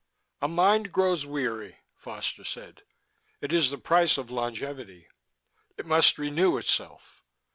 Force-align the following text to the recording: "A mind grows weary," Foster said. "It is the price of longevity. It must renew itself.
"A 0.41 0.47
mind 0.47 0.91
grows 0.91 1.27
weary," 1.27 1.77
Foster 1.95 2.43
said. 2.43 2.81
"It 3.39 3.53
is 3.53 3.69
the 3.69 3.77
price 3.77 4.17
of 4.17 4.31
longevity. 4.31 5.07
It 5.77 5.85
must 5.85 6.17
renew 6.17 6.57
itself. 6.57 7.23